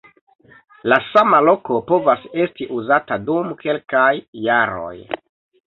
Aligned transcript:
La 0.91 0.97
sama 1.09 1.41
loko 1.47 1.77
povas 1.91 2.25
esti 2.45 2.69
uzata 2.79 3.21
dum 3.29 3.55
kelkaj 3.63 4.09
jaroj. 4.51 4.93